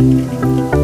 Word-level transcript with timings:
Música 0.00 0.75